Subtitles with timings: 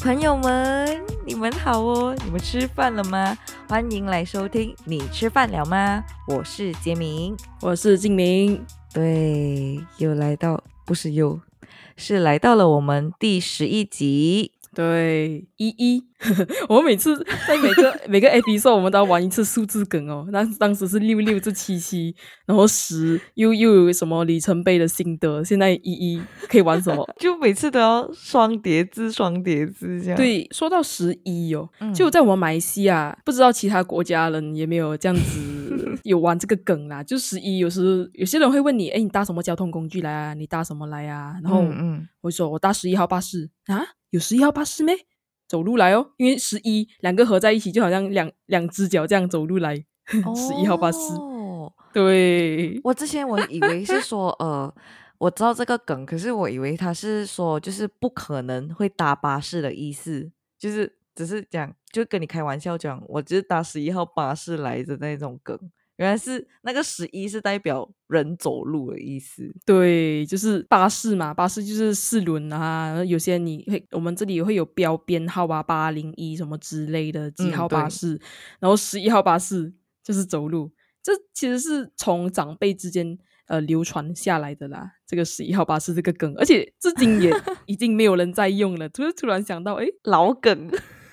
[0.00, 2.16] 嘿，朋友们，你们好哦！
[2.24, 3.36] 你们吃饭了吗？
[3.68, 6.02] 欢迎来收听，你吃饭了吗？
[6.26, 8.64] 我是杰明，我是静明。
[8.94, 11.38] 对，又来到，不是又，
[11.96, 14.52] 是来到了我们第十一集。
[14.72, 16.00] 对，一一，
[16.68, 17.16] 我们每次
[17.48, 20.24] 在每个 每个 episode 我们都要玩一次数字梗哦。
[20.30, 22.14] 那当时是六六至七七，
[22.46, 25.42] 然后十又又有什么里程碑的心得？
[25.42, 27.04] 现在一一可以玩什么？
[27.18, 30.16] 就每次都要双叠字，双叠字这样。
[30.16, 37.02] 对，说到十一哦，就在我们马来西亚，不知道其他国家人也没有这样子有玩这个梗啦。
[37.02, 40.34] 就十一，有时有些人会问你，哎，你搭什么交通工具来啊？
[40.34, 41.34] 你搭什么来啊？
[41.42, 43.84] 然后嗯，我说我搭十一号巴士啊。
[44.10, 44.94] 有十一号巴士没？
[45.48, 49.84] 走路来哦，因为十一两个合在一起，就好像两两只脚这样走路来。
[50.10, 50.98] 十一号巴士，
[51.92, 54.72] 对我之前我以为是说， 呃，
[55.18, 65.56] 我知道这个梗，可是我以为他是说，就是不可能会搭巴士的意思，就是只是讲，就跟你开玩笑讲，我就是搭十一号巴士来的那种梗。
[66.00, 78.18] 原来是那个十一是代表人走路的意思，对，就是巴士嘛，巴士就是四轮啊，有些你会，我们这里会有标编号啊，八零一什么之类的几号巴士，
[78.60, 79.70] 然后十一号巴士
[80.02, 87.30] 就是走路，这其实是从长辈之间呃流传下来的啦，这个十一号巴士这个梗，而且至今也
[87.66, 90.70] 已经没有人在用了，突突然想到，哎，老梗。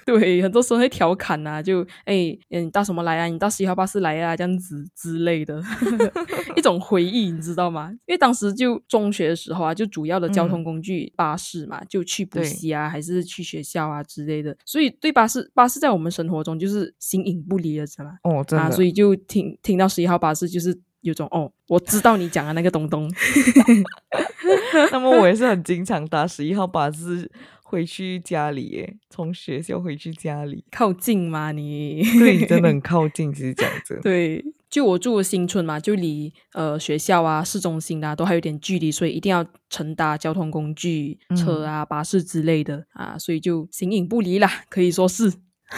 [0.20, 3.26] 对，很多时候会调侃呐，就哎，你搭什么来啊？
[3.26, 4.38] 你搭十一号巴士来啊？
[4.38, 5.62] 这样子之类的，
[6.56, 7.92] 一种回忆，你知道吗？
[8.06, 18.12] 因为当时就中学的时候啊，就主要的交通工具巴士嘛，就去补习啊，还是去学校啊之类的，所以对巴士巴士在我们生活中就是形影不离的，知道吗？
[18.24, 23.12] 哦，真的，所以就听听到十一号巴士，就是有种哦，我知道你讲的那个东东。
[24.92, 27.30] 那么我也是很经常搭十一号巴士。
[27.70, 31.52] 回去家里耶，从学校回去家里靠近吗？
[31.52, 34.00] 你对，真的很 靠近，其实讲真。
[34.00, 45.34] 对，就我住的新村嘛，就离呃学校啊、市中心啊都还有点距离，所以一定要乘搭交通工具、车啊、巴士之类的啊，所以就形影不离啦，可以说是。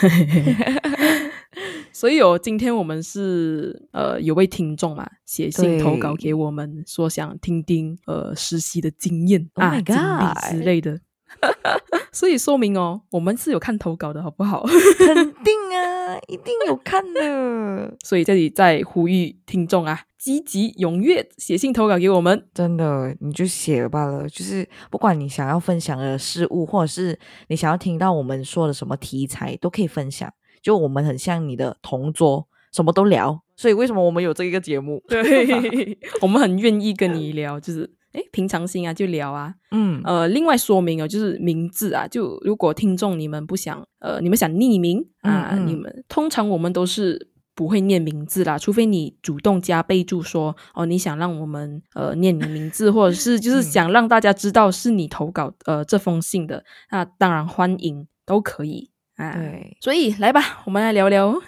[1.92, 11.02] 所以哦，今天我们是呃有位听众嘛，写信投稿给我们，说想听听呃实习的经验啊、经历之类的。
[12.12, 14.66] 所以说明哦，我们是有看投稿的好不好？
[14.98, 17.98] 肯定啊，一定有看的。
[18.04, 22.48] 所以这里在呼吁听众啊，积极踊跃写信投稿给我们。
[22.54, 24.28] 真的，你就写罢了。
[24.28, 27.18] 就是不管你想要分享的事物，或者是
[27.48, 30.32] 你想要听到我们说的什么题材，都可以分享。
[30.62, 33.42] 就我们很像你的同桌，什么都聊。
[33.56, 35.04] 所以为什么我们有这一个节目？
[35.08, 37.99] 对， 我们很愿意跟你聊，就是。
[38.14, 39.54] 哎，平常心啊，就聊啊。
[39.72, 59.34] 嗯，呃，另外说明哦，就是名字啊，就如果听众你们不想，呃，你们想匿名啊，你们通常我们都是不会念名字啦，除非你主动加备注说，哦，你想让我们呃念你名字，或者是 就是想让大家知道是你投稿呃这封信的，那当然欢迎都可以啊。
[59.34, 61.40] 对，所以来吧，我们来聊聊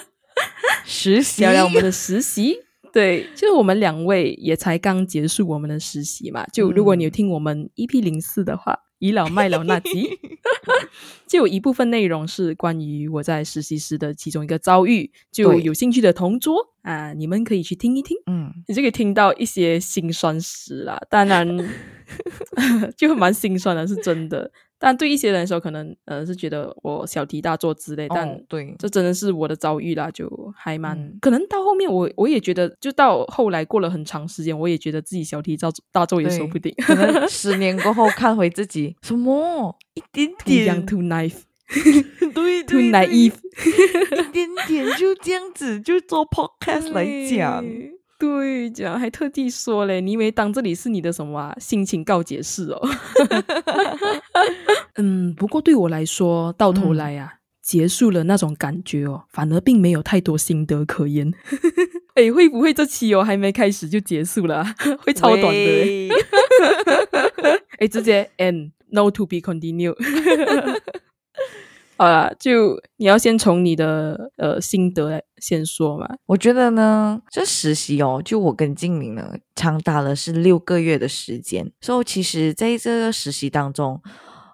[0.84, 2.65] 实习，聊聊我们的实习。
[2.96, 6.46] 对，就是我们两位也才刚结束我们的实习嘛。
[6.50, 10.18] 就如果你有听我们 EP 零四的话，倚老卖老那集
[11.28, 15.12] 就有一部分内容是关于我在实习时的其中一个遭遇。
[15.30, 18.16] 就有兴趣的同桌啊，你们可以去听一听。
[18.28, 20.98] 嗯，你就可以听到一些心酸史啦。
[21.10, 21.46] 当然，
[22.96, 24.50] 就蛮心酸的，是真的。
[24.78, 36.74] 但对一些人来说，可能呃是觉得我小题大做之类，但对，这真的是我的遭遇啦，就还蛮可能到后面我我也觉得，就到后来过了很长时间，我也觉得自己小题大做大做也说不定。
[36.78, 41.34] 可能 十年过后看回自己，什么一点点，too naive，
[42.34, 47.64] 对，too naive，一点点就这样子就做 podcast 来讲。
[48.18, 51.54] 对，讲还特地说嘞，你以为当这里是你的什么啊？
[51.60, 52.88] 心情告解室哦。
[54.96, 61.32] 嗯，不过对我来说，到头来呀，结束了那种感觉哦，反而并没有太多心得可言。
[62.16, 64.64] 哎，会不会这期哦还没开始就结束了？
[65.04, 66.08] 会超短的。
[67.78, 69.94] 哎，直接 end no to be continue。
[71.96, 76.06] 啊，就你要先从你的呃心得先说嘛。
[76.26, 81.72] 我觉得呢，这实习哦，就我跟静明呢，长达了是六个月的时间。
[81.80, 84.00] 所以其实在这个实习当中，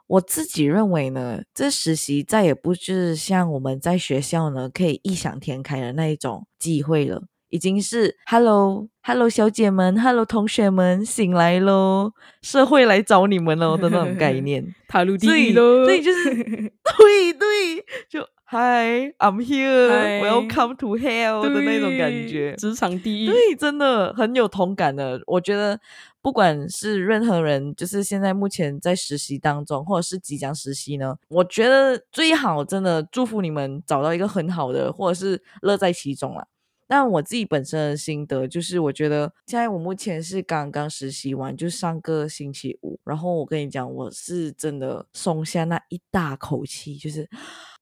[0.07, 7.25] 我自己认为呢，这实习再也不是像我们在学校呢可以异想天开的那一种机会了。
[7.49, 14.75] 已经是 “hello hello 小姐们，hello 同学们，醒来喽，社会来找你们喽” 的那种概念。
[14.87, 22.55] 踏入地狱喽，所以就是 对对，就 Hi I'm here，Welcome to hell 的那种感觉。
[22.57, 25.21] 职场地狱，对，真的很有同感的。
[25.27, 25.81] 我觉得
[26.21, 36.47] 不管是任何人，就是现在目前在实习当中，或者是即将实习呢，我觉得最好真的祝福你们找到一个很好的，或者是乐在其中啦。
[36.93, 47.27] 但我自己本身的心得就是，我觉得现在我目前是刚刚实习完，就上个星期五，然后我跟你讲，我是真的松下那一大口气，就是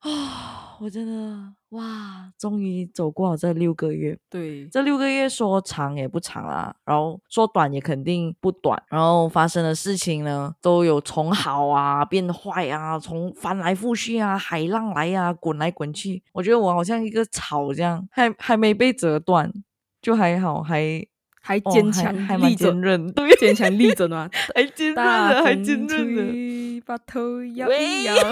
[0.00, 4.18] 啊，我真的哇，终于走过了这六个月。
[4.30, 16.22] 对，这六个月说长也不长啦，然后说短也肯定不短，然后发生的事情呢，都有从好啊变坏啊，从翻来覆去啊，海浪来啊，滚来滚去。
[16.32, 19.52] 我觉得我好像一个草这样，还还没被折断，
[20.00, 21.06] 就还好，还
[21.42, 26.22] 还坚强还蛮立着坚，韧，对，坚强立着呢， 还坚韧还坚韧的。
[26.22, 28.14] 吹，把头摇一摇。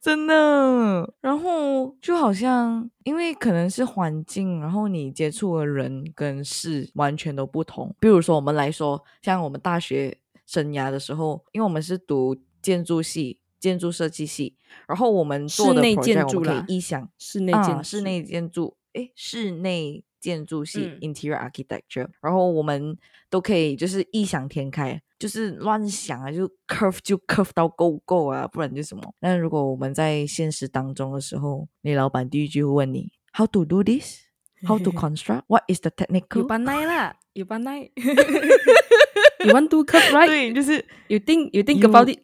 [0.00, 1.14] 真的。
[1.20, 7.94] 然后就好像，因为可能是环境，然后你接触的人跟事完全都不同。
[8.00, 22.96] 比如说我们来说，像我们大学生涯的时候，因为我们是读建筑系、建筑设计系，然后我们做的室内建 project 我们可筑啦以臆想室内啊，建筑室内建筑，诶，室内建筑系、嗯 interior architecture，然后我们
[23.28, 29.02] 都可以就是异想天开，就是乱想啊，就 curve 就 curve 到够够啊，不然就什么。
[29.20, 34.20] 那如果我们在现实当中的时候，你老板第一句会问你 how to do this。
[34.62, 35.44] How to construct?
[35.46, 36.40] What is the technical?
[36.40, 37.78] 有班奈啦，有班奈。
[37.78, 40.26] You want to cut right?
[40.26, 42.20] 对，就是 You think you think about it?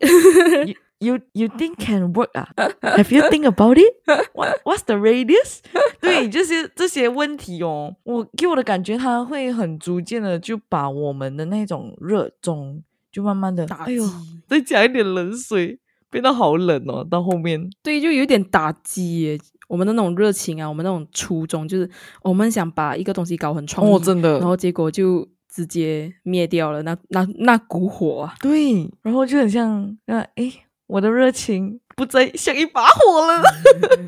[0.98, 2.48] You you think can work 啊
[2.80, 3.94] ？Have you think about it?
[4.34, 5.60] What what's the radius?
[6.00, 12.82] 对，就是这些问题哦，我给我的感觉，他会很逐渐的就把我们的那种热衷，
[13.12, 14.12] 就慢慢的，打哎呦击，
[14.48, 15.78] 再加一点冷水，
[16.10, 17.06] 变得好冷哦。
[17.08, 19.38] 到后面，对，就有点打击耶。
[19.68, 21.90] 我们的那种热情啊，我们那种初衷，就是
[22.22, 28.34] 我们想把一个东西搞很创意，哦，真的，然后结果就直接灭掉了那那那股火啊！
[28.40, 30.52] 对，然后就很像，那哎，
[30.86, 33.42] 我的热情不再像一把火了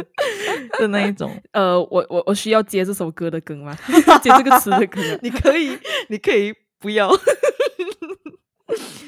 [0.78, 1.30] 的那一种。
[1.52, 3.76] 呃，我我我需要接这首歌的梗吗？
[4.22, 5.76] 接这个词的梗啊你可以，
[6.08, 7.10] 你可以不要。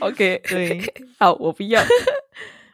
[0.01, 0.81] ？OK， 对，
[1.19, 1.83] 好，我不要。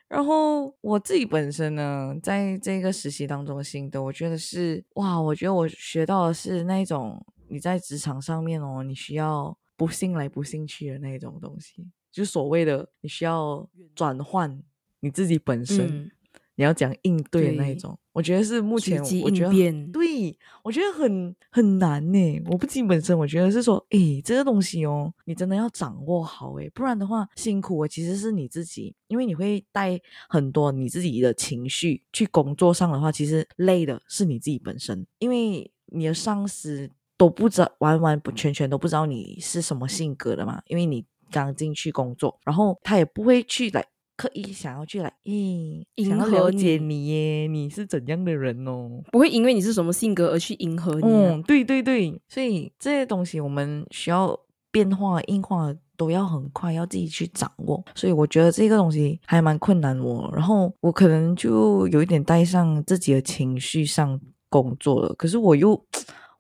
[0.09, 14.63] 然后我自己本身呢，在这个实习当中的心得，我觉得是哇，我觉得我学到的是那一种你在职场上面哦，你需要不信来不信去的那一种东西，就是所谓的你需要转换
[15.07, 16.11] 你自己本身，嗯，
[16.57, 17.97] 你要讲应对的那一种。
[18.13, 22.43] 我觉得是目前我觉得，对，我觉得很很难呢。
[22.47, 43.85] 我不仅本身，我觉得是说，诶，这个东西哦，你真的要掌握好诶，不然的话，辛苦的其实是你自己，因为你会带很多你自己的情绪去工作上的话，其实累的是你自己本身，因为你的上司都不知道，完完全全都不知道你是什么性格的嘛，因为你刚进去工作，然后他也不会去来。
[44.17, 49.03] 刻意想要去来，嗯，想迎合解你你耶，你是怎样的人哦？
[49.13, 51.35] 不会因为你是什么性格而去迎合你、啊。
[51.35, 54.39] 嗯，对对对，所以这些东西我们需要
[54.71, 57.85] 变化、硬化都要很快，要自己去掌握。
[57.95, 64.19] 所以我觉得这个东西还蛮困难我，然后我可能就有一点带上自己的情绪上
[64.49, 65.15] 工作了。
[65.15, 65.79] 可是我又，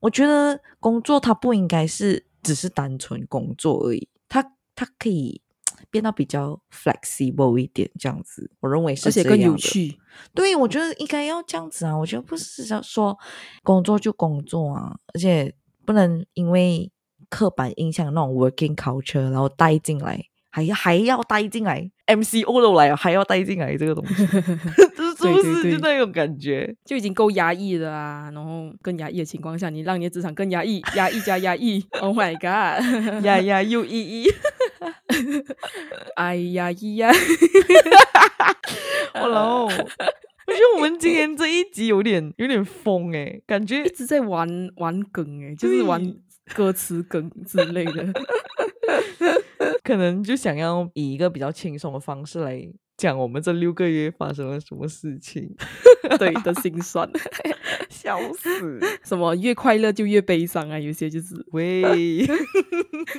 [0.00, 4.42] 我觉得工作它不应该是只是单纯工作而已，它
[4.74, 5.42] 它可以。
[5.90, 9.98] 变到比较 flexible 一点，这样子，我认为是而且更有趣。
[10.34, 11.96] 对，我觉得应该要这样子啊！
[11.96, 13.16] 我觉得不是要说
[13.62, 16.90] 工作就工作啊，而且不能因为
[17.28, 26.74] 刻板印象那种 working culture，然后带进来，还还要带进来，MCO 都来了，还要带进来这个东西， 就是是不是就那种感觉？
[26.84, 32.80] 就已经够压抑了啊，然后更压抑的情况下，你让你的职场更压抑，压抑加压抑，Oh my god！
[33.24, 34.24] 压压，又一一，
[36.16, 37.10] 哎呀咿呀，
[39.14, 39.64] 我老！
[40.46, 46.14] 我觉得我们今天这一集有点有点疯诶，感觉一直在玩玩梗诶，就是玩
[46.54, 48.12] 歌词梗之类的。
[49.82, 52.60] 可能就想要以一个比较轻松的方式来
[52.96, 55.54] 讲我们这六个月发生了什么事情。
[56.18, 57.08] 对的心酸，
[57.90, 58.80] 笑死！
[59.04, 60.78] 什么越快乐就越悲伤啊？
[60.78, 61.82] 有些就是喂，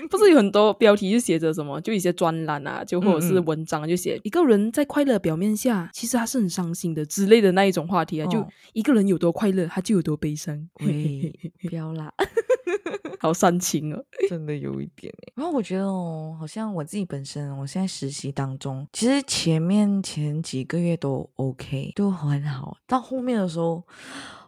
[0.09, 8.27] 不是有很多标题就写着什么，就一些专栏啊，就或者是文章就写一个人在快乐表面下，其实他是很伤心的之类的那一种话题啊。
[8.27, 10.69] 就哦一个人有多快乐，他就有多悲伤。
[10.79, 12.13] 喂，不要啦，
[13.19, 14.03] 好煽情哦。
[14.29, 23.83] 真的有一点然后我觉得哦，好像我自己本身，我现在实习当中，其实前面前几个月都 OK，都很好，到后面的时候。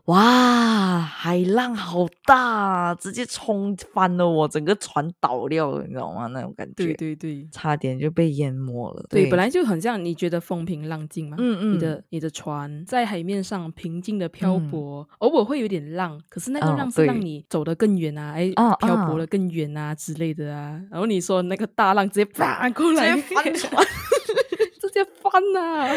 [0.10, 6.26] 哇，海浪好大啊，直接冲翻了我，整个船倒掉了，你知道吗？
[6.34, 7.48] 那种感觉，对对对。
[7.52, 9.06] 差点就被淹没了。
[9.08, 20.82] 对，本来就很像你觉得风平浪静嘛，嗯嗯你的你的船在海面上平静的漂嗯泊，偶尔会有点浪，可是那个哦浪是让你走得更远啊，哎，啊漂啊泊了更远啊之类的啊。
[20.90, 23.86] 然后你说那个大浪直接啪过来，直接翻船，
[24.82, 25.88] 直接翻呐、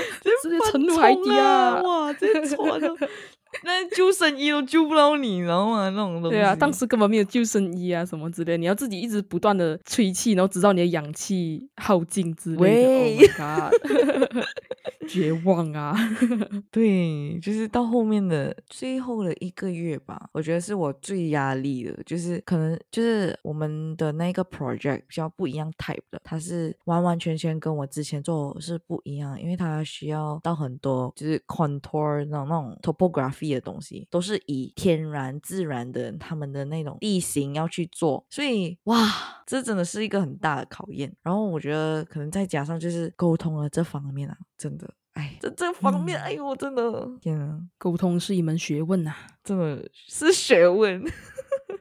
[0.42, 1.80] 直接沉入翻海底啊！
[1.80, 2.94] 哇，这船都
[3.64, 5.88] 那救生衣都救不到你，你知道吗？
[5.90, 6.36] 那种东西。
[6.36, 12.62] 对啊，当时根本没有救生衣啊什么之类的，你要自己一直不断的吹气，然后直到你的氧气耗尽之类的。
[12.62, 13.72] 喂 Oh my god，
[15.08, 15.94] 绝望啊！
[16.70, 38.98] 对，就是到后面的最后的一个月吧，我觉得是我最压力的，就是可能就是我们的那个 project 比较不一样 type 的，它是完完全全跟我之前做是不一样，因为它需要到很多就是 contour 那种那种 topography 的东西，都是以天然自然的他们的那种地形要去做，所以哇，
[39.46, 41.12] 这真的是一个很大的考验。
[41.22, 44.88] 然后我觉得可能再加上就是沟通了这方面啊，真的。
[45.14, 51.02] 哎，这这方面，嗯哎呦，真的，天啊，沟通是一门学问呐、真的是学问。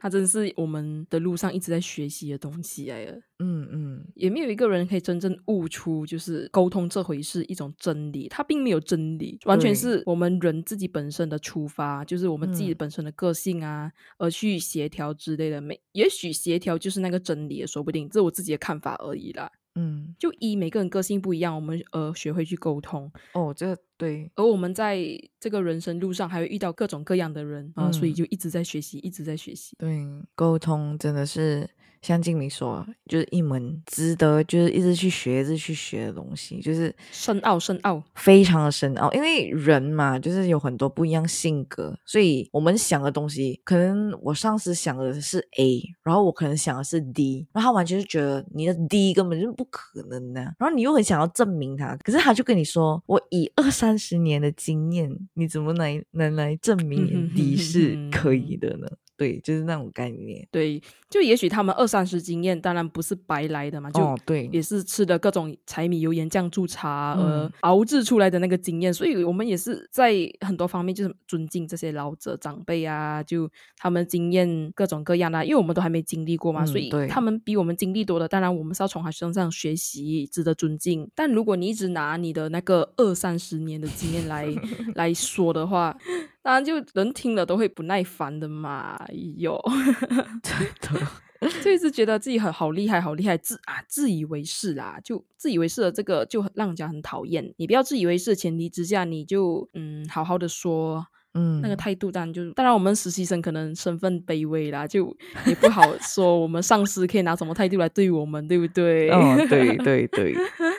[0.00, 3.12] 它真是我们的路上一直在学习的东西来的。
[3.38, 15.60] 嗯嗯，也没有一个人可以真正悟出，就是沟通这回事一种真理，它并没有真理，完全是我们人自己本身的出发，就是我们自己嗯本身的个性啊，而去协调之类的。
[15.60, 19.50] 没，也许协调就是那个真理，也说不定，这是我自己的看法而已啦。
[19.74, 24.98] 嗯，就一每个人个性不一样，我们呃学会去沟通，哦，这对，而我们在
[25.40, 28.14] 这个人生路上还会遇到各种各样的人啊、所以嗯。
[28.14, 29.74] 就一直在学习，一直在学习。
[29.78, 31.68] 对，沟通真的是
[32.02, 38.02] 像经理说，就是一门值得就是一直去学、一直去学的东西，就是深奥，深奥。
[38.16, 39.10] 非常的深奥。
[39.12, 58.88] 因为人嘛，就是有很多不一样性格，所以我们想的东西，可能我上司想的是 A，然后我可能想的是 D，然后他完全是觉得你的 D 根本就是不可能的，然后你又很想要证明他，可是他就跟你说，我以二三十年的经验，你怎么来能来证明你的 D 是可以的呢？
[59.22, 60.44] 对，就是那种概念。
[60.50, 81.08] 对，就也许他们二三十经验，当然不是白来的嘛，就哦，对，也是吃的各种柴米油盐酱醋茶嗯而熬制出来的那个经验，所以我们也是在很多方面就是尊敬这些老者长辈啊，就他们经验各种各样的啊、因为我们都还没经历过嘛，所以他们比我们经历多的，当然我们是要从他身上学习，值得尊敬。
[81.14, 84.48] 但如果你一直拿你的那个二三十年的经验来
[84.96, 85.96] 来说的话，
[86.42, 89.60] 当然就人听了都会不耐烦的嘛，哎呦。
[90.42, 97.54] 真的，就一直觉得自己很好厉害，好厉害，自啊自以为是啦，就自以为是的这个就很让人家很讨厌。
[97.56, 105.14] 你不要自以为是的前提之下，你就嗯好好的说，嗯，那个态度当然就当然我们实习生可能身份卑微啦，就
[105.46, 109.08] 也不好 说我们上司可以拿什么态度来对我们，对不对？
[109.10, 110.34] 哦，对 对对，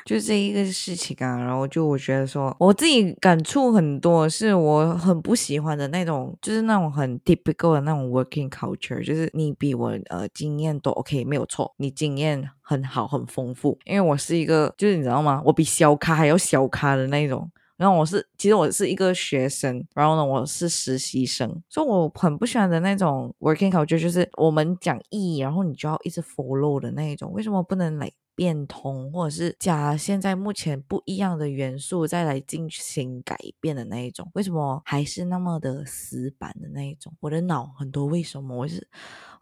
[0.05, 15.41] 就这一个事情啊，然后就我觉得说，我自己感触很多，是我很不喜欢的那种，就是那种很 typical 的那种 working culture，就是你比我呃经验都 OK 没有错，你经验很好很丰富，因为我是一个就是你知道吗？
[15.45, 17.49] 我比小咖还要小咖的那种。
[17.75, 27.31] 然后我是，其实我是一个学生，然后呢，我是实习生，所以我很不喜欢的那种 working culture，就是我们讲 E，然后你就要一直 follow 的那一种。
[27.33, 34.29] 为什么不能来变通，或者是加现在目前不一样的元素，再来进行改变的那一种？
[34.33, 37.11] 为什么还是那么的死板的那一种？
[37.19, 38.87] 我的脑很多为什么，我是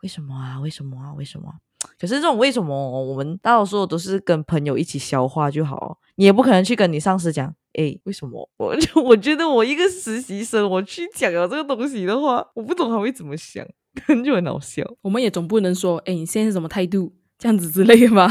[0.02, 0.60] 为什么啊？
[0.60, 1.14] 为什么啊？
[1.14, 1.54] 为什么？
[2.00, 8.50] 可是这种为什么，我们大多数都是跟朋友一起消化就好，你也不可能去跟你上司讲，诶，为什么？
[8.58, 13.66] 我就我觉得我一个实习生，我去讲了这个东西的话，我不懂他会怎么想，
[14.06, 14.84] 可能就很好笑。
[15.02, 17.14] 我们也总不能说，哎，你现在是什么态度？
[17.38, 18.28] 这样子之类的吧？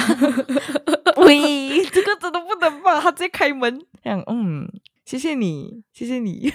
[1.18, 3.00] 喂，这个真的不能吧？
[3.00, 4.68] 他直接开门，这样，嗯，
[5.04, 6.52] 谢谢你，谢谢你。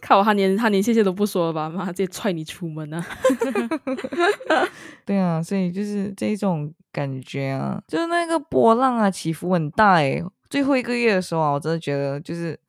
[0.00, 1.68] 看我，他连他连谢谢都不说了吧？
[1.68, 3.04] 妈，直接踹你出门啊！
[5.04, 10.22] 对啊，所以就是这种感觉啊，就是那个波浪啊，起伏很大诶。
[10.52, 12.60] 最后一个月的时候啊，我真的觉得就是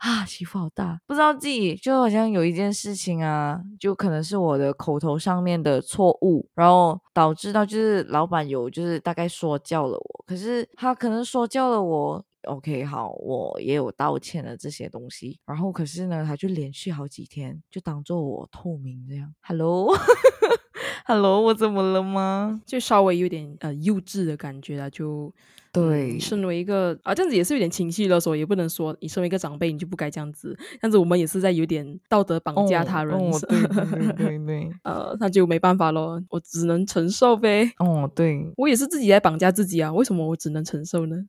[0.00, 12.22] 啊，起伏好大，不知道自己就好像有一件事情啊，就可能是我的口头上面的错误，然后导致到就是老板有就是大概说教了我，可是他可能说教了我。
[12.42, 19.32] OK，好，我也有道歉的这些东西，然后可是呢，他就连续好几天就当做我透明这样。
[19.42, 22.60] Hello，Hello， 我怎么了吗？
[22.66, 25.32] 就稍微有点呃幼稚的感觉啊，就
[25.72, 33.16] 对，身为一个啊这样子也是有点情绪勒索，也不能说你身为一个长辈你就不该这样子，这样子我们也是在有点道德绑架他人。
[33.16, 37.72] 哦，对对对对， 呃，那就没办法咯，我只能承受呗。
[37.78, 41.16] 哦，对，我也是自己在绑架自己啊，为什么我只能承受呢？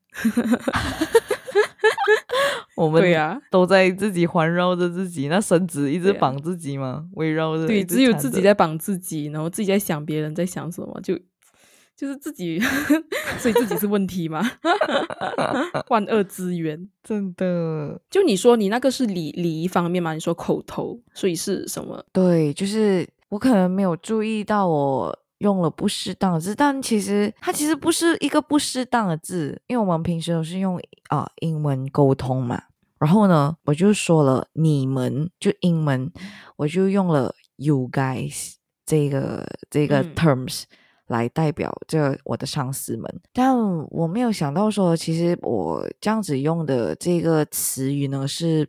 [2.76, 7.08] 我们对呀，都在自己环绕着自己，那绳子一直绑自己吗？
[7.14, 11.18] 围绕着，对，只有自己在绑自己，然后自己在想别人在想什么，就
[11.96, 12.60] 就是自己，
[13.40, 14.42] 所以自己是问题吗？
[15.90, 18.00] 万恶之源，真的。
[18.10, 20.14] 就你说你那个是礼礼仪方面嘛？
[20.14, 22.04] 你说口头，所以是什么？
[22.12, 25.20] 对，就是我可能没有注意到我。
[25.40, 32.64] 用了不适当的字，但其实它其实不是一个不适当的字，因为我们平时都是用啊英文沟通嘛。
[32.98, 36.10] 然后呢，我就说了你们就英文，
[36.56, 38.54] 我就用了 you guys
[38.86, 40.64] 这个这个 terms
[41.14, 43.22] 来代表这我的上司们。
[43.32, 43.56] 但
[43.90, 48.68] 我没有想到说，其实我这样子用的这个词语呢是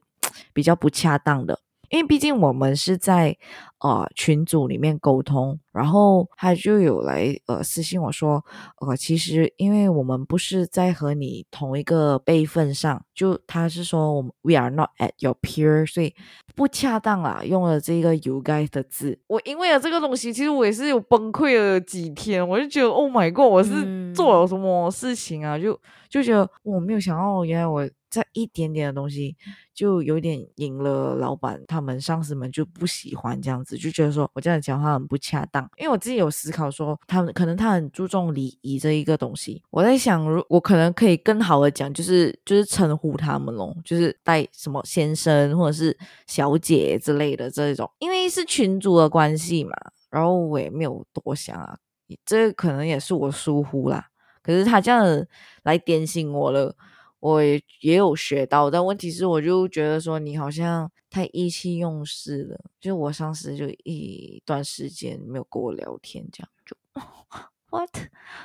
[0.53, 1.59] 比较不恰当的。
[1.95, 3.37] 因为毕竟我们是在
[3.79, 8.45] 呃群组里面沟通，然后他就有来呃私信我说，
[8.81, 16.13] 呃其实因为我们不是在和你同一个辈分上，就他是说我们 we are not at your peer，所以
[16.57, 19.17] 不恰当啊，用了这个 you guys 的字。
[19.29, 25.57] 我因为了这个东西，其实我也是有崩溃了几天，我就觉得 oh my god，我是做了什么事情啊？
[25.57, 27.89] 就就觉得我没有想到，原来我。
[28.15, 29.37] 这一点点的东西，
[29.75, 35.69] 就有点赢了老板，他们上司们就不喜欢这样子，就觉得说我这样讲话很不恰当。
[35.79, 39.61] 因为我自己有思考说，他们可能他很注重礼仪这一个东西。
[39.71, 49.73] 我在想，如我可能可以更好的讲，就是就是称呼他们咯，就是带什么先生或者是小姐之类的这种，因为是群主的关系嘛。
[50.09, 51.77] 然后我也没有多想啊，
[52.25, 54.07] 这可能也是我疏忽啦。
[54.41, 55.27] 可是他这样
[55.65, 56.77] 来点醒我了。
[57.25, 62.61] 我也也有学到，但问题是，我就觉得说你好像太意气用事了。
[62.79, 66.77] 就我上次就一段时间没有跟我聊天，这样就
[67.73, 67.89] what？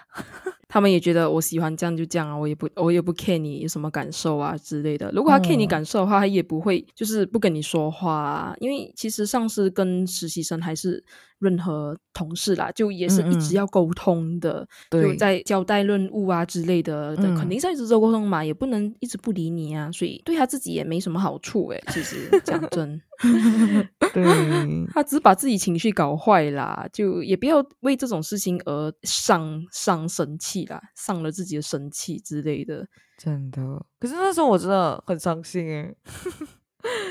[0.70, 5.12] 他们也觉得我喜欢这样就这样啊，我也不我也不 care 你有什么感受啊之类的。
[5.12, 8.56] 如果他 care 你感受的话，他也不会就是不跟你说话。
[8.62, 11.04] 因为其实上司跟实习生还是。
[11.39, 21.84] 任何同事啦，就也是一直要沟通的，就在交代任务啊之类的，肯定是一直做沟通嘛，也不能一直不理你啊，所以对他自己也没什么好处诶。
[21.89, 23.02] 其实讲真，
[24.13, 24.23] 对，
[24.93, 32.86] 他只是把自己情绪搞坏啦，就也不要为这种事情而伤伤生气啦，伤了自己的生气之类的。
[33.17, 33.62] 真的，
[33.99, 35.95] 可是那时候我真的很伤心诶。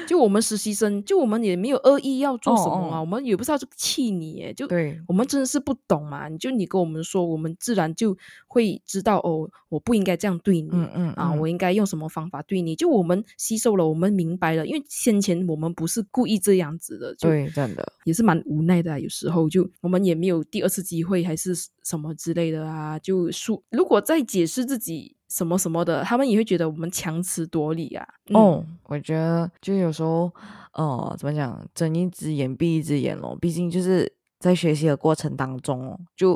[0.07, 6.27] 就我们实习生，就我们也没有恶意要做什么啊，我们也不知道气你，哎，就对我们真的是不懂嘛。
[6.29, 12.75] 你就你跟我们说，我们自然就会知道哦，我不应该这样对你，嗯嗯啊，我应该用什么方法对你。
[12.75, 18.99] 就我们吸收了，我们明白了，因为先前我们不是故意这样子的，对，真的也是蛮无奈的。
[18.99, 21.55] 有时候就我们也没有第二次机会，还是
[21.85, 22.99] 什么之类的啊。
[22.99, 25.18] 就说如果再解释自己。
[25.29, 28.07] 什么什么的，他们也会觉得我们强词夺理啊。
[28.33, 30.31] 哦，我觉得就有时候，
[30.73, 33.37] 呃，怎么讲，睁一只眼闭一只眼咯。
[33.41, 36.35] 毕竟就是在学习的过程当中哦，就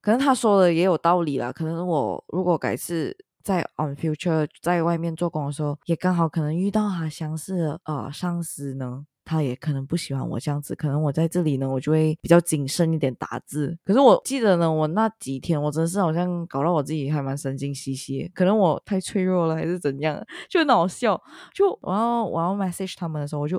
[0.00, 1.52] 可能他说的也有道理啦。
[1.52, 9.04] 可能我如果改次在 on future 在外面做工的时候，也刚好可能遇到他相似的呃上司呢。
[9.28, 13.76] 他也可能不喜欢我这样子，可能我在这里呢，我就会比较谨慎一点打字。
[13.84, 21.20] 可是我记得呢，我那几天我真是好像搞到我自己还蛮神经兮兮，可能我太脆弱了还是怎样， 就很好笑。
[21.52, 23.58] 就我要我要 message 他们的时候，我就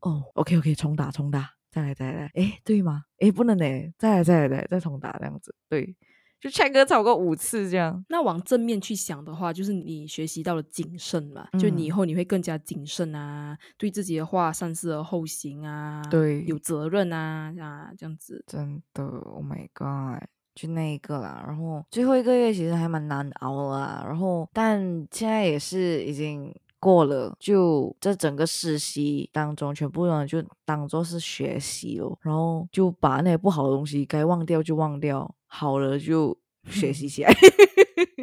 [0.00, 3.02] 哦，OK OK，重打重打，再来再来，哎，对吗？
[3.18, 3.64] 哎，不能呢，
[3.98, 5.94] 再来再来再再重打这样子，对。
[6.40, 20.22] 就 check 歌超过五次这样，那往正面去想的话，就是你学习到了谨慎嘛，就你以后你会更加谨慎啊，对自己的话三思而后行啊，对，有责任啊啊这样子，真的，Oh my god，
[20.54, 21.42] 就那一个啦。
[21.46, 35.34] 然后最后一个月其实还蛮难熬啦，然后但现在也是已经过了，就这整个实习当中，全部呢就当做是学习咯，然后就把那些不好的东西该忘掉就忘掉。
[35.46, 36.36] 好了就
[36.68, 37.32] 学习起来。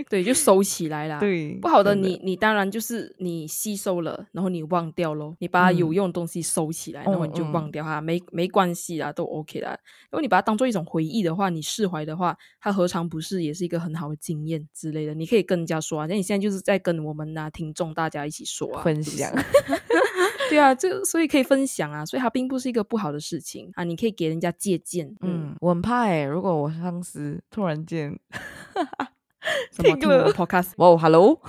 [0.10, 1.20] 对，就收起来啦。
[1.20, 9.72] 对，不好的真你你当然就是你吸收了，然后你忘掉咯，你把它有嗯用的东西收起来，然后你就忘掉它，没没关系啦，都 OK 啦。
[10.12, 15.16] 如果你把它当做一种回忆的话，你释怀的话，它何尝不是也是一个很好的经验之类的？
[15.16, 19.32] 你可以跟人家说啊，那你现在就是在跟我们啊听众大家一起说啊，分享。
[20.50, 28.18] 对啊，这所以可以分享啊，所以它并不是一个不好的事情啊，你可以给人家借鉴，嗯，嗯，我很怕哎、如果我上司突然间，
[29.72, 30.72] 什么听 podcast。
[30.78, 31.40] 哇哦，Hello，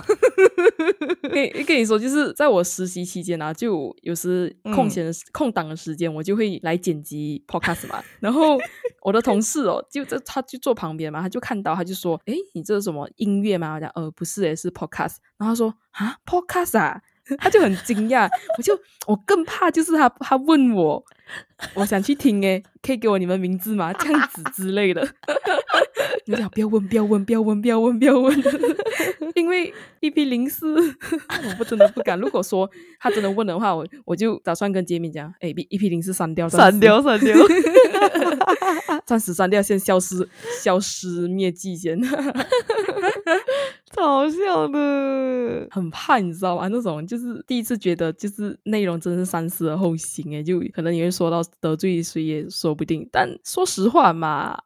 [1.21, 8.03] 跟跟你说，就是在我实习期间啊，就有时空嗯闲空档的时间，我就会来剪辑 podcast 嘛。
[8.19, 8.57] 然后
[9.01, 17.01] 我的同事哦，就在他就坐旁边嘛，他就看到，他就说：“诶，你这是什么音乐吗？”我讲：“呃，不是，诶，是 podcast。”然后他说：“啊，podcast 啊。”
[17.39, 21.03] 他就很惊讶，我就我更怕就是他他问我，
[21.73, 23.91] 我想去听诶，可以给我你们名字吗？
[23.93, 25.07] 这样子之类的。
[26.27, 28.35] 你讲不要问，不要问，不要问，不要问，不要问，
[29.35, 32.19] 因为 EP 零四， 我不真的不敢。
[32.19, 32.67] 如果说
[32.99, 37.35] 他真的问的话，我我就打算跟杰米讲，哎，EP 零四删掉，删掉，删掉。
[39.05, 40.27] 暂时删掉，先消失，
[40.63, 41.99] 消失灭迹先。
[43.95, 45.67] 超好笑的。
[45.71, 46.67] 很怕，你知道吗？
[46.67, 53.07] 那种就是第一次觉得，就是内容真是三思而后行，诶，就可能你会说到得罪谁也说不定。
[53.11, 54.57] 但说实话嘛，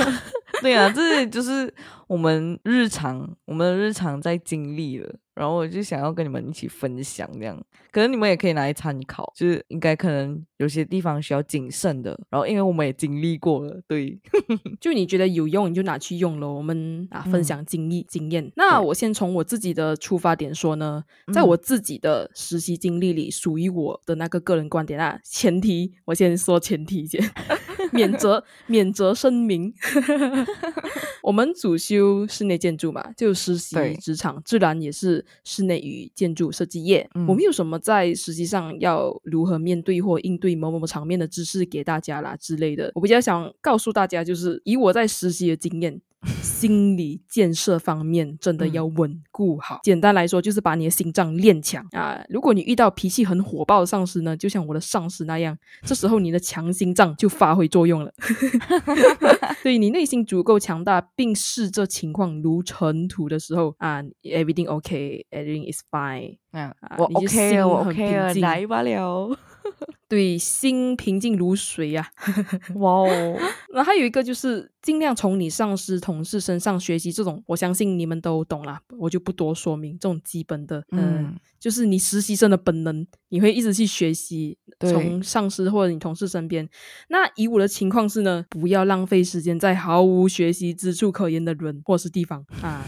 [0.62, 1.72] 对啊，这就是
[2.06, 14.18] 我们日常，我们的日常在经历了，然后我就想要跟你们一起分享，这样，可能你们也可以拿来参考，就是应该可能有些地方需要谨慎的，然后因为我们也经历过了，对，
[14.80, 16.54] 就你觉得有用，你就拿去用咯。
[16.54, 18.50] 我们啊，分嗯享经历、经验。
[18.56, 27.20] 那我先从我自己的出发点说呢，在嗯我自己的实习经历里，属于我的那个个人观点啊，前提我先说前提先，
[27.92, 29.74] 免责免责声明。
[31.22, 37.08] 我们主修室内建筑嘛，就实习职场，自然也是室内与建筑设计业。
[37.14, 42.90] 嗯我们有什么在实际上要如何面对或应对某某某场面的知识给大家啦之类的。
[42.94, 46.00] 我比较想告诉大家，就是以我在实习的经验。
[46.42, 49.80] 心理建设方面真的嗯要稳固好。
[49.82, 52.22] 简单来说，就是把你的心脏练强啊。
[52.28, 58.12] 如果你遇到脾气很火爆的上司呢，就像我的上司那样，这时候你的强心脏就发挥作用了。
[59.62, 66.36] 对你内心足够强大，并视这情况如尘土的时候啊，everything okay，everything is fine。
[66.52, 69.36] 嗯，我 OK 了，我 OK 了，来吧了，
[70.08, 72.08] 对，心平静如水呀、
[72.76, 73.36] 哇哦，
[73.72, 81.36] 那还有一个就是尽量从你上司、同事身上学习这种，我相信你们都懂啦，我就不多说明这种基本的，嗯、嗯。
[81.58, 86.68] 就是你实习生的本能，你会一直去学习，对从上司或者你同事身边。
[87.08, 92.44] 那以我的情况是呢，不要浪费时间在毫无学习之处可言的人或是地方。
[92.60, 92.84] 啊。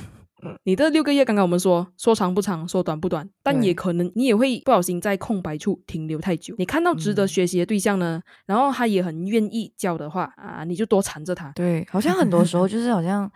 [0.65, 6.55] 你的六个月，刚刚我们说说长不长，说短不短，但也可能你也会不小心在空白处停留太久。
[6.59, 11.51] 你看到值得嗯学习的对象呢，然后他也很愿意教的话啊，你就多缠着他。
[11.53, 13.31] 对，好像很多时候就是好像，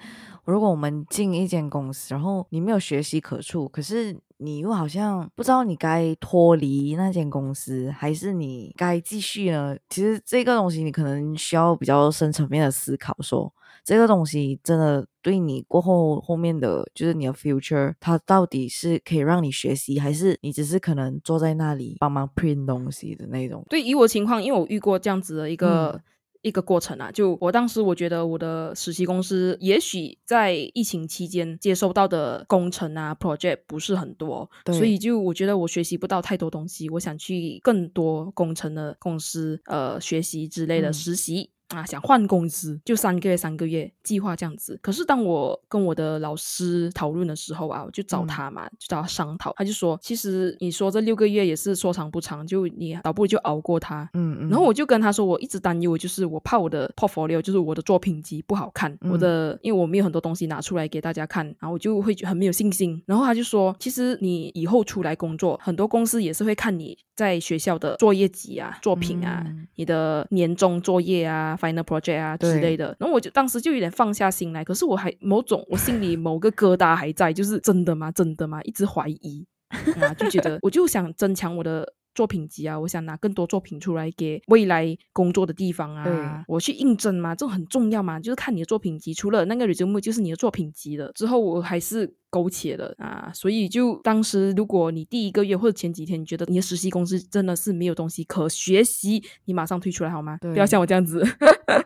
[0.44, 9.76] 如果我们进一间公司，然后你没有学习可处，可是你又好像不知道你该脱离那间公司，还是你该继续呢？
[9.88, 13.52] 其实这个东西你可能需要比较深层面的思考说
[13.90, 23.66] 这个东西真的对你过后后面的就是你的 future，它到底是可以让你学习，还是你只是可能坐在那里帮忙 print 东西的那种？
[23.68, 26.00] 对，以我情况，因为我遇过这样子的一个、嗯
[26.42, 41.50] 一个过程啊，就我当时我觉得我的实习公司也许在疫情期间接收到的工程啊 project 不是很多，所以就我觉得我学习不到太多东西，我想去更多工程的公司呃学习之类的嗯实习。
[41.70, 44.78] 啊，想换公司就三个月，三个月计划这样子。
[44.82, 49.52] 可是当我跟我的老师讨论的时候啊，我就找嗯他嘛，就找他商讨。
[49.56, 54.08] 他就说，其实你说这六个月也是说长不长，就你倒不如就熬过它。
[54.14, 63.00] 嗯嗯，然后我就跟他说，我一直担忧，就是我怕我的 portfolio，就是我的作品集不好看，我的因为我没有很多东西拿出来给大家看，然后我就会很没有信心。
[63.06, 72.96] 然后他就说，其实你以后出来工作，很多公司也是会看你在学校的作业集啊、作品啊、嗯你的年终作业啊、final project 啊之类的。
[72.98, 78.10] 然后我就当时就有点放下心来，可是我还某种我心里某个疙瘩还在，就是真的吗？
[78.10, 78.62] 真的吗？
[78.62, 79.46] 一直怀疑。
[80.00, 100.38] 啊，就觉得我就想增强我的作品集啊，我想拿更多作品出来给未来工作的地方啊，我去应征嘛，这很重要嘛，就是看你的作品集，除了那个 resume 就是你的作品集了，之后我还是苟且了啊，所以就当时如果你第一个月或者前几天你觉得你的实习公司真的是没有东西可学习，你马上退出来好吗？
[100.40, 101.24] 不要像我这样子。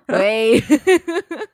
[0.06, 0.60] 对，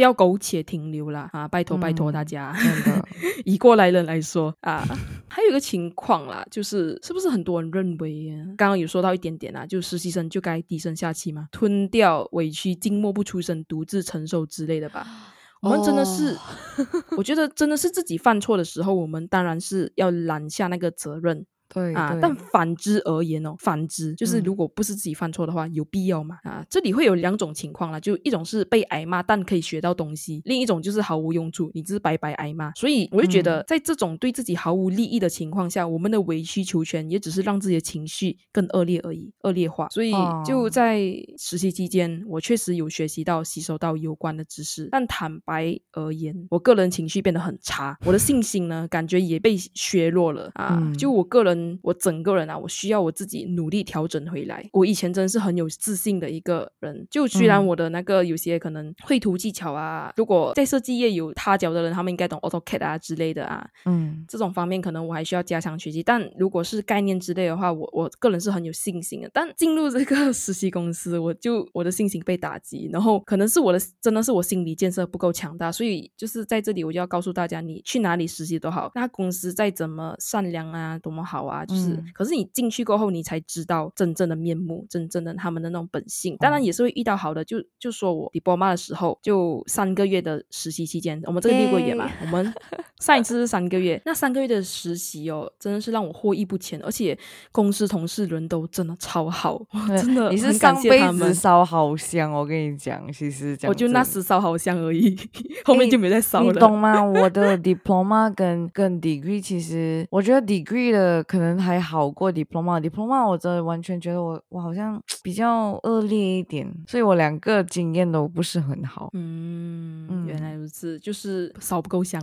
[0.00, 1.46] 不不要苟且停留啦啊！
[1.46, 2.56] 拜托拜托大家，
[3.44, 4.82] 以过来人来说啊，
[5.28, 15.06] 还有一个情况啦，就是是不是很多人认为，刚刚有说到一点点啊，就实习生就该低声下气嘛，吞掉委屈，静默不出声，独自承受之类的吧？
[15.60, 16.34] 我们真的是，
[17.18, 21.44] 我觉得真的是自己犯错的时候，我们当然是要揽下那个责任。
[21.72, 26.36] 对啊，但反之而言哦，反之就是如果不是自己犯错的话，有必要吗？
[26.42, 32.72] 啊，这里会有两种情况啦，就一种是被挨骂，但可以学到东西；另一种就是毫无用处，你只是白白挨骂。
[32.72, 39.88] 所以我就觉得，在这种对自己毫无利益的情况下，我们的委曲求全也只是让自己的情绪更恶劣而已，恶劣化。
[39.90, 40.12] 所以
[40.44, 41.00] 就在
[41.38, 50.82] 实习期间，我确实有学习到、吸收到有关的知识，但坦白而言，我个人情绪变得很差，我的信心呢，感觉也被削弱了啊。
[50.98, 51.59] 就我个人。
[51.82, 54.68] 我整个人啊，我需要我自己努力调整回来。
[54.72, 66.02] 我以前真的是很有自信的一个人，就虽然我的那个有些可能绘图技巧啊，如果在设计业有踏脚的人，他们应该懂 AutoCAD 啊之类的啊，嗯，这种方面可能我还需要加强学习。
[66.02, 69.30] 但如果是概念之类的话，我我个人是很有信心的。
[69.32, 81.49] 但进入这个 实习公司，我就我的信心被打击，然后可能是我的真的是我心理建设不够强大，所以就是在这里我就要告诉大家，你去哪里实习都好，那公司再怎么善良啊，多么好啊。
[81.66, 86.36] 就是，可是你进去过后，你才知道真正的面目，真正的他们的那种本性。
[86.38, 92.10] 当然也是会遇到好的，就就说我 diploma 的时候，就三个月的实习期间，我们这个列过也嘛。
[92.22, 92.52] 我们
[93.00, 97.16] 上一次是三个月，那三个月的实习哦，真的是让我获益不浅，而且
[97.50, 100.30] 公司同事人都真的超好，真的。
[100.30, 105.16] 你是上辈子烧好香，我跟你讲，其实我就那时烧好香而已，
[105.64, 106.52] 后面就没再烧了。
[106.52, 107.02] 你懂吗？
[107.02, 111.60] 我的 diploma 跟跟 degree，其实我觉得 degree 的可能。
[111.60, 119.10] 还好过 diploma，diploma 我真的完全觉得我我好像 比较恶劣一点，所以我两个经验都不是很好。
[119.12, 122.20] 嗯，原来如此，就是烧不够香。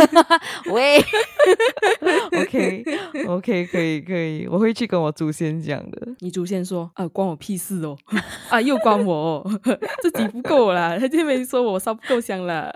[0.70, 0.98] 喂，
[2.38, 2.84] OK
[3.26, 6.08] OK 可以可以，我会去跟我祖先讲的。
[6.18, 7.96] 你祖先说啊，关我屁事哦，
[8.50, 9.44] 啊又关我，
[10.02, 12.72] 自己不够啦，他就没说我烧不够香了。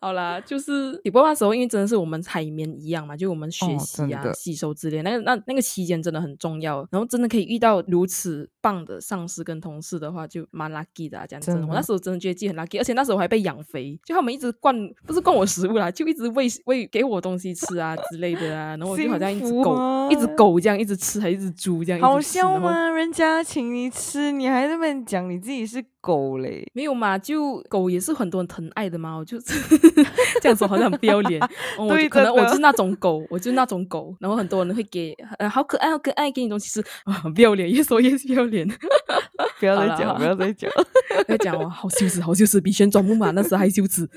[0.00, 6.86] 好啦，就是 diploma 时候，因为真的是我们海绵一样嘛，就我们学习啊、吸收之类，那个那那个期间真的很重要。
[6.90, 11.24] 然后真的可以遇到如此棒的上司跟同事的话，就蛮 lucky 的。
[11.28, 14.74] 讲真的，我那时候真的觉得自己很 lucky，而且那时候我还被养肥，就他们一直灌，
[15.06, 18.76] 不是灌我食物啦，就一直喂喂给我东西吃啊之类的啊。
[18.76, 22.00] 然后我就好像一只狗，一只狗这样一直吃，还一只猪这样。
[22.00, 22.90] 好笑吗？
[22.90, 25.84] 人家请你吃，你还那么讲你自己是。
[26.02, 27.16] 狗嘞，没有嘛？
[27.16, 29.14] 就狗也是很多人疼爱的嘛。
[29.14, 29.38] 我就
[30.42, 31.40] 这样说好像很不要脸。
[31.88, 34.12] 对，可能我是那种狗，我就那种狗。
[34.22, 36.84] 然后很多人会给，呃，好可爱，好可爱，给你东西吃，
[37.34, 38.68] 不要脸，越说越不要脸。
[39.58, 40.70] 不要再讲，不要再讲，
[41.26, 44.08] 再讲我，好羞耻，好羞耻，比旋转木马那时还羞耻。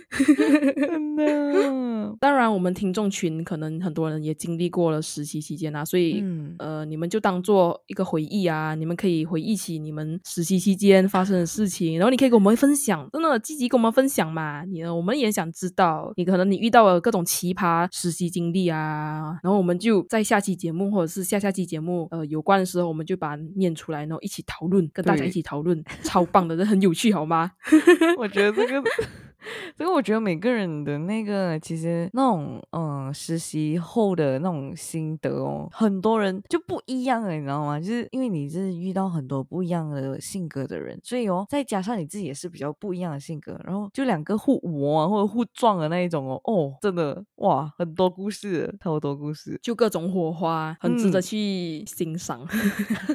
[2.20, 6.24] 当然，我们听众群可能很多人也经历过了实习期间啊，所以
[6.60, 11.98] 呃，你们就当做一个回忆啊，你们可以回忆起你们实习期间发生的事情。
[11.98, 14.64] 然后你可以跟我们分享，真的积极跟我们分享嘛？
[14.66, 27.52] 你我们也想知道，你可能你遇到了各种奇葩实习经历啊，然后我们就在下期节目或者是下下期节目呃有关的时候，我们就把它念出来，然后一起讨论，跟大家一起讨论，超棒的，这很有趣，好吗？
[28.18, 28.90] 我觉得这个。
[29.78, 37.80] 这个我觉得每个人的那个其实那种嗯实习后的那种心得哦，很多人就不一样了，你知道吗？
[37.80, 52.48] 就是因为你是遇到很多不一样的性格的人，所以哦，再加上你自己也是比较不一样的性格，然后就两个互磨或者互撞的那一种哦，哦，真的哇，很多故事，超多故事，就各种火花，很值得去欣赏，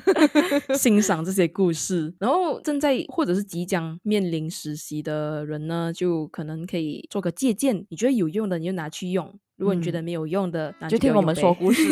[0.76, 2.12] 欣赏这些故事。
[2.18, 6.19] 然后正在或者是即将面临实习的人呢，就。
[6.28, 11.82] 可能可以做个借鉴，你觉得有用的你就拿去用，如果你觉得没有用的，就听我们说故事。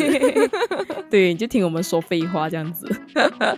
[1.09, 2.87] 对，你就听我们说废话这样子，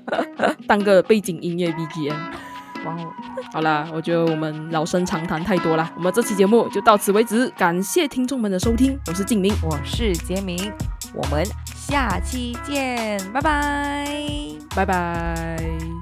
[0.67, 2.15] 当个背景音乐 BGM。
[2.83, 3.13] 哇哦，
[3.53, 10.57] 好啦，我觉得我们老生常谈太多了，我们这期节目就到此为止，感谢听众们的收听，我是静明，我是杰明，
[11.13, 14.07] 我们下期见，拜拜，
[14.75, 16.00] 拜拜。